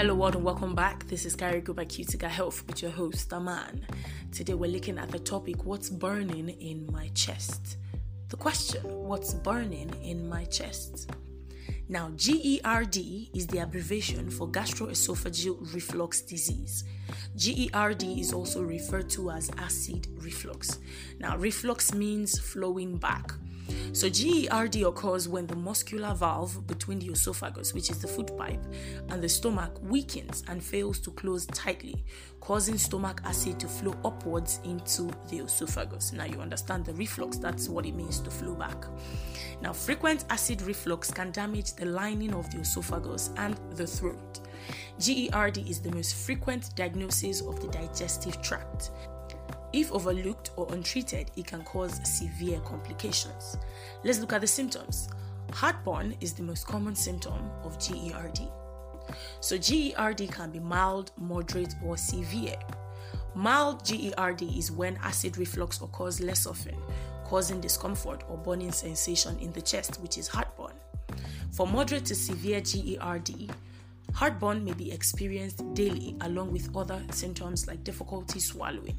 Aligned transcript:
Hello, 0.00 0.14
world, 0.14 0.34
and 0.34 0.44
welcome 0.44 0.74
back. 0.74 1.06
This 1.08 1.26
is 1.26 1.36
Carigo 1.36 1.76
by 1.76 1.84
Cutica 1.84 2.26
Health 2.26 2.66
with 2.66 2.80
your 2.80 2.90
host, 2.90 3.30
Aman. 3.34 3.84
Today, 4.32 4.54
we're 4.54 4.70
looking 4.70 4.96
at 4.96 5.10
the 5.10 5.18
topic 5.18 5.66
What's 5.66 5.90
burning 5.90 6.48
in 6.48 6.90
my 6.90 7.08
chest? 7.08 7.76
The 8.30 8.38
question 8.38 8.80
What's 8.82 9.34
burning 9.34 9.92
in 10.02 10.26
my 10.26 10.46
chest? 10.46 11.10
Now, 11.90 12.08
GERD 12.16 12.96
is 13.34 13.46
the 13.46 13.58
abbreviation 13.58 14.30
for 14.30 14.48
gastroesophageal 14.48 15.74
reflux 15.74 16.22
disease. 16.22 16.84
GERD 17.36 18.04
is 18.04 18.32
also 18.32 18.62
referred 18.62 19.10
to 19.10 19.30
as 19.30 19.50
acid 19.58 20.06
reflux. 20.22 20.78
Now, 21.18 21.36
reflux 21.36 21.92
means 21.92 22.38
flowing 22.38 22.96
back. 22.96 23.32
So, 23.92 24.08
GERD 24.08 24.76
occurs 24.76 25.28
when 25.28 25.46
the 25.46 25.56
muscular 25.56 26.14
valve 26.14 26.66
between 26.66 26.98
the 26.98 27.08
esophagus, 27.08 27.74
which 27.74 27.90
is 27.90 28.00
the 28.00 28.08
food 28.08 28.30
pipe, 28.36 28.64
and 29.08 29.22
the 29.22 29.28
stomach 29.28 29.78
weakens 29.82 30.42
and 30.48 30.62
fails 30.62 30.98
to 31.00 31.10
close 31.10 31.46
tightly, 31.46 32.04
causing 32.40 32.78
stomach 32.78 33.20
acid 33.24 33.58
to 33.60 33.68
flow 33.68 33.94
upwards 34.04 34.60
into 34.64 35.10
the 35.28 35.38
esophagus. 35.38 36.12
Now, 36.12 36.24
you 36.24 36.40
understand 36.40 36.84
the 36.84 36.94
reflux, 36.94 37.36
that's 37.36 37.68
what 37.68 37.86
it 37.86 37.94
means 37.94 38.20
to 38.20 38.30
flow 38.30 38.54
back. 38.54 38.84
Now, 39.60 39.72
frequent 39.72 40.24
acid 40.30 40.62
reflux 40.62 41.10
can 41.10 41.32
damage 41.32 41.74
the 41.74 41.86
lining 41.86 42.34
of 42.34 42.50
the 42.50 42.58
esophagus 42.58 43.30
and 43.36 43.56
the 43.72 43.86
throat. 43.86 44.40
GERD 44.98 45.58
is 45.58 45.80
the 45.80 45.90
most 45.90 46.14
frequent 46.14 46.74
diagnosis 46.76 47.40
of 47.40 47.60
the 47.60 47.68
digestive 47.68 48.40
tract. 48.42 48.90
If 49.72 49.92
overlooked 49.92 50.50
or 50.56 50.66
untreated, 50.72 51.30
it 51.36 51.46
can 51.46 51.62
cause 51.62 52.00
severe 52.08 52.60
complications. 52.60 53.56
Let's 54.02 54.18
look 54.18 54.32
at 54.32 54.40
the 54.40 54.46
symptoms. 54.46 55.08
Heartburn 55.52 56.16
is 56.20 56.32
the 56.32 56.42
most 56.42 56.66
common 56.66 56.94
symptom 56.94 57.50
of 57.62 57.78
GERD. 57.78 58.40
So, 59.40 59.56
GERD 59.58 60.30
can 60.30 60.50
be 60.50 60.60
mild, 60.60 61.12
moderate, 61.18 61.74
or 61.84 61.96
severe. 61.96 62.56
Mild 63.34 63.84
GERD 63.84 64.42
is 64.42 64.72
when 64.72 64.96
acid 65.02 65.38
reflux 65.38 65.80
occurs 65.80 66.20
less 66.20 66.46
often, 66.46 66.76
causing 67.24 67.60
discomfort 67.60 68.24
or 68.28 68.36
burning 68.38 68.72
sensation 68.72 69.38
in 69.38 69.52
the 69.52 69.62
chest, 69.62 70.00
which 70.00 70.18
is 70.18 70.26
heartburn. 70.26 70.74
For 71.52 71.66
moderate 71.66 72.06
to 72.06 72.14
severe 72.14 72.60
GERD, 72.60 73.52
heartburn 74.14 74.64
may 74.64 74.72
be 74.72 74.90
experienced 74.90 75.62
daily 75.74 76.16
along 76.22 76.52
with 76.52 76.74
other 76.76 77.02
symptoms 77.10 77.66
like 77.68 77.84
difficulty 77.84 78.40
swallowing. 78.40 78.98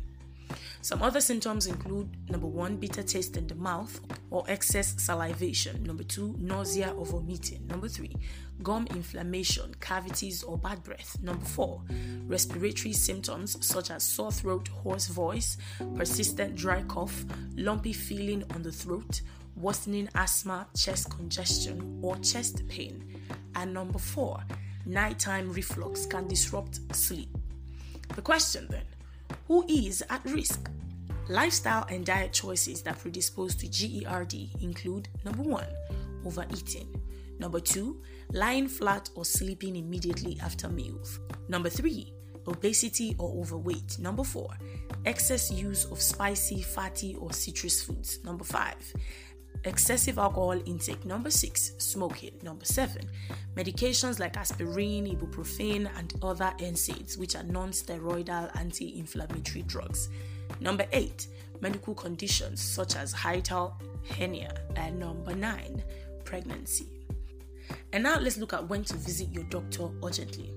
Some 0.84 1.04
other 1.04 1.22
symptoms 1.22 1.68
include 1.68 2.10
number 2.30 2.48
one, 2.48 2.78
bitter 2.78 3.04
taste 3.04 3.38
in 3.38 3.46
the 3.46 3.54
mouth 3.54 4.00
or 4.32 4.44
excess 4.48 4.96
salivation. 4.98 5.84
Number 5.84 6.04
two, 6.04 6.36
nausea 6.40 6.92
or 6.98 7.06
vomiting. 7.06 7.68
Number 7.68 7.88
three, 7.88 8.16
gum 8.64 8.88
inflammation, 8.90 9.76
cavities, 9.80 10.42
or 10.42 10.58
bad 10.58 10.84
breath. 10.84 11.18
Number 11.22 11.46
four, 11.46 11.84
respiratory 12.26 12.94
symptoms 12.94 13.64
such 13.66 13.92
as 13.92 14.04
sore 14.04 14.32
throat, 14.32 14.70
hoarse 14.70 15.08
voice, 15.08 15.58
persistent 15.96 16.56
dry 16.56 16.82
cough, 16.84 17.26
lumpy 17.56 17.94
feeling 17.94 18.44
on 18.56 18.64
the 18.64 18.72
throat, 18.72 19.22
worsening 19.56 20.10
asthma, 20.16 20.68
chest 20.76 21.12
congestion, 21.12 22.00
or 22.02 22.18
chest 22.18 22.68
pain. 22.68 23.22
And 23.56 23.72
number 23.72 24.00
four, 24.00 24.40
nighttime 24.88 25.54
reflux 25.54 26.08
can 26.08 26.28
disrupt 26.28 26.80
sleep. 26.96 27.30
The 28.16 28.22
question 28.22 28.68
then 28.70 28.86
who 29.52 29.66
is 29.68 30.02
at 30.10 30.24
risk? 30.24 30.72
Lifestyle 31.28 31.86
and 31.90 32.06
diet 32.06 32.32
choices 32.32 32.82
that 32.84 32.98
predispose 32.98 33.54
to 33.56 33.68
GERD 33.68 34.34
include 34.62 35.10
number 35.26 35.44
one, 35.44 35.68
overeating, 36.26 36.88
number 37.38 37.60
two, 37.60 38.02
lying 38.32 38.70
flat 38.70 39.10
or 39.14 39.26
sleeping 39.26 39.76
immediately 39.76 40.38
after 40.42 40.70
meals, 40.70 41.20
number 41.50 41.68
three, 41.68 42.14
obesity 42.48 43.14
or 43.20 43.30
overweight, 43.42 44.00
number 44.00 44.24
four, 44.24 44.48
excess 45.04 45.52
use 45.52 45.84
of 45.84 46.00
spicy, 46.02 46.62
fatty, 46.62 47.16
or 47.16 47.34
citrus 47.34 47.84
foods, 47.84 48.24
number 48.24 48.46
five, 48.46 48.94
excessive 49.66 50.18
alcohol 50.18 50.62
intake. 50.66 51.06
Number 51.06 51.30
six, 51.30 51.74
smoking. 51.78 52.32
Number 52.44 52.66
seven, 52.66 53.10
medications 53.56 54.20
like 54.20 54.38
aspirin, 54.38 55.06
ibuprofen, 55.06 55.90
and 55.98 56.14
other 56.22 56.54
NSAIDs, 56.60 57.18
which 57.18 57.36
are 57.36 57.44
non 57.44 57.72
steroidal 57.72 58.56
anti 58.58 58.98
inflammatory 58.98 59.64
drugs. 59.64 60.10
Number 60.60 60.86
eight, 60.92 61.28
medical 61.62 61.94
conditions 61.94 62.62
such 62.62 62.96
as 62.96 63.14
hiatal 63.14 63.74
hernia. 64.18 64.54
And 64.76 65.00
number 65.00 65.36
nine, 65.36 65.84
pregnancy. 66.26 66.88
And 67.94 68.04
now 68.04 68.20
let's 68.20 68.38
look 68.38 68.54
at 68.54 68.68
when 68.68 68.84
to 68.86 68.96
visit 68.96 69.30
your 69.32 69.44
doctor 69.46 69.90
urgently. 70.04 70.54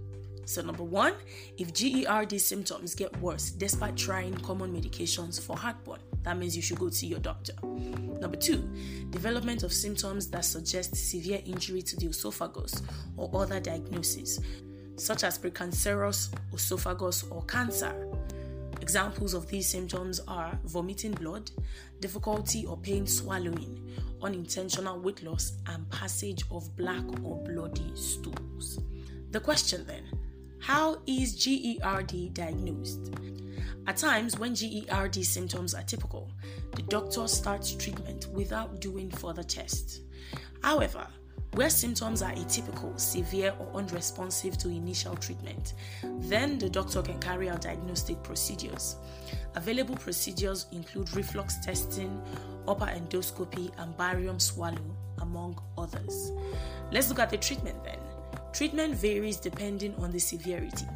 So, 0.47 0.63
number 0.63 0.83
one, 0.83 1.15
if 1.57 1.73
GERD 1.73 2.41
symptoms 2.41 2.95
get 2.95 3.17
worse 3.21 3.51
despite 3.51 3.97
trying 3.97 4.35
common 4.35 4.75
medications 4.75 5.41
for 5.41 5.57
heartburn, 5.57 6.01
that 6.23 6.39
means 6.39 6.55
you 6.57 6.63
should 6.63 6.79
go 6.79 6.91
see 6.91 7.07
your 7.07 7.21
doctor. 7.21 7.55
Number 7.63 8.37
two, 8.37 8.69
development 9.11 9.63
of 9.63 9.73
symptoms 9.73 10.29
that 10.31 10.45
suggest 10.45 10.97
severe 10.97 11.41
injury 11.45 11.83
to 11.83 11.97
the 11.97 12.07
esophagus 12.07 12.83
or 13.17 13.31
other 13.35 13.61
diagnoses, 13.61 14.41
such 14.97 15.25
as 15.25 15.39
precancerous 15.39 16.35
esophagus 16.53 17.25
or 17.31 17.43
cancer. 17.45 17.95
Examples 18.81 19.35
of 19.35 19.49
these 19.49 19.69
symptoms 19.69 20.21
are 20.29 20.59
vomiting 20.65 21.13
blood, 21.13 21.51
difficulty 22.01 22.67
or 22.67 22.77
pain 22.77 23.07
swallowing, 23.07 23.81
unintentional 24.23 25.01
weight 25.01 25.23
loss, 25.23 25.55
and 25.69 25.89
passage 25.91 26.45
of 26.51 26.75
black 26.77 27.05
or 27.23 27.43
bloody 27.45 27.91
stools. 27.95 28.79
The 29.31 29.41
question 29.41 29.85
then 29.87 30.04
how 30.65 30.97
is 31.07 31.35
GERD 31.35 32.33
diagnosed? 32.33 33.13
At 33.87 33.99
times, 33.99 34.39
when 34.39 34.55
GERD 34.55 35.23
symptoms 35.23 35.75
are 35.75 35.83
typical, 35.83 36.33
the 36.75 36.81
doctor 36.85 37.29
starts 37.29 37.75
treatment 37.75 38.29
without 38.33 38.81
doing 38.81 39.11
further 39.11 39.43
tests. 39.43 40.01
However, 40.63 41.07
where 41.53 41.69
symptoms 41.69 42.23
are 42.23 42.33
atypical, 42.33 42.99
severe, 42.99 43.55
or 43.61 43.79
unresponsive 43.79 44.57
to 44.57 44.71
initial 44.71 45.15
treatment, 45.17 45.75
then 46.03 46.59
the 46.59 46.71
doctor 46.71 47.03
can 47.03 47.21
carry 47.21 47.51
out 47.51 47.61
diagnostic 47.61 48.23
procedures. 48.23 48.97
Available 49.57 49.97
procedures 49.97 50.65
include 50.73 51.15
reflux 51.15 51.59
testing, 51.63 52.23
upper 52.67 52.87
endoscopy, 52.87 53.71
and 53.77 53.95
barium 53.99 54.41
swallow, 54.41 54.97
among 55.21 55.61
others. 55.77 56.33
Let's 56.91 57.11
look 57.11 57.19
at 57.19 57.29
the 57.29 57.37
treatment 57.37 57.85
then. 57.85 57.99
Treatment 58.55 58.95
varies 58.95 59.39
depending 59.39 59.97
on 59.97 60.13
the 60.13 60.21
severity. 60.21 60.87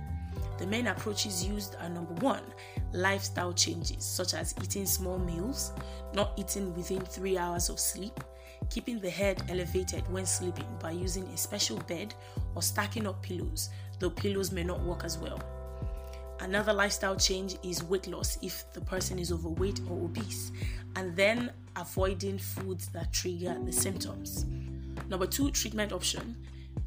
The 0.58 0.66
main 0.68 0.86
approaches 0.86 1.44
used 1.44 1.74
are 1.80 1.88
number 1.88 2.14
one, 2.24 2.44
lifestyle 2.92 3.52
changes 3.52 4.04
such 4.04 4.32
as 4.32 4.54
eating 4.62 4.86
small 4.86 5.18
meals, 5.18 5.72
not 6.14 6.34
eating 6.36 6.72
within 6.76 7.00
three 7.00 7.36
hours 7.36 7.68
of 7.68 7.80
sleep, 7.80 8.20
keeping 8.70 9.00
the 9.00 9.10
head 9.10 9.42
elevated 9.48 10.08
when 10.12 10.24
sleeping 10.24 10.68
by 10.78 10.92
using 10.92 11.24
a 11.24 11.36
special 11.36 11.78
bed 11.88 12.14
or 12.54 12.62
stacking 12.62 13.08
up 13.08 13.20
pillows, 13.24 13.70
though 13.98 14.10
pillows 14.10 14.52
may 14.52 14.62
not 14.62 14.80
work 14.82 15.02
as 15.02 15.18
well. 15.18 15.42
Another 16.38 16.72
lifestyle 16.72 17.16
change 17.16 17.56
is 17.64 17.82
weight 17.82 18.06
loss 18.06 18.38
if 18.40 18.72
the 18.72 18.80
person 18.82 19.18
is 19.18 19.32
overweight 19.32 19.80
or 19.90 20.04
obese, 20.04 20.52
and 20.94 21.16
then 21.16 21.50
avoiding 21.74 22.38
foods 22.38 22.86
that 22.90 23.12
trigger 23.12 23.58
the 23.64 23.72
symptoms. 23.72 24.46
Number 25.08 25.26
two 25.26 25.50
treatment 25.50 25.92
option 25.92 26.36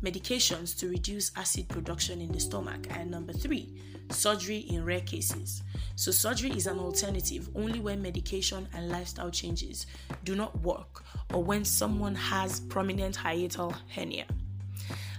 medications 0.04 0.78
to 0.80 0.90
reduce 0.90 1.32
acid 1.36 1.68
production 1.68 2.22
in 2.22 2.32
the 2.32 2.40
stomach, 2.40 2.88
and 2.92 3.10
number 3.10 3.34
three, 3.34 3.74
surgery 4.10 4.60
in 4.70 4.84
rare 4.84 5.02
cases. 5.02 5.64
So, 5.96 6.12
surgery 6.12 6.52
is 6.52 6.68
an 6.68 6.80
alternative 6.80 7.50
only 7.56 7.80
when 7.80 8.02
medication 8.02 8.68
and 8.74 8.90
lifestyle 8.90 9.32
changes 9.32 9.86
do 10.24 10.36
not 10.36 10.60
work 10.62 11.04
or 11.34 11.44
when 11.44 11.66
someone 11.66 12.16
has 12.16 12.60
prominent 12.62 13.18
hiatal 13.18 13.76
hernia. 13.96 14.26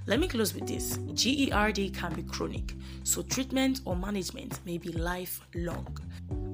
Let 0.06 0.18
me 0.18 0.26
close 0.26 0.52
with 0.52 0.66
this 0.66 0.96
GERD 1.14 1.94
can 1.94 2.12
be 2.14 2.24
chronic, 2.24 2.74
so 3.04 3.22
treatment 3.22 3.82
or 3.84 3.94
management 3.94 4.58
may 4.66 4.78
be 4.78 4.90
lifelong. 4.90 5.96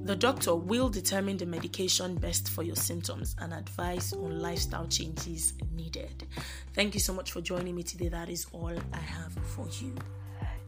The 0.04 0.16
doctor 0.16 0.54
will 0.54 0.88
determine 0.88 1.37
the 1.37 1.46
medication 1.46 2.14
best 2.14 2.50
for 2.50 2.62
your 2.62 2.76
symptoms 2.76 3.37
and 3.40 3.52
advise 3.52 4.12
on 4.12 4.40
lifestyle 4.40 4.87
changes 4.87 5.54
needed. 5.75 6.26
Thank 6.74 6.94
you 6.94 7.00
so 7.00 7.12
much 7.12 7.32
for 7.32 7.40
joining 7.40 7.74
me 7.74 7.82
today. 7.82 8.06
That 8.08 8.28
is 8.28 8.46
all 8.52 8.72
I 8.92 8.98
have 8.98 9.32
for 9.32 9.66
you. 9.80 9.96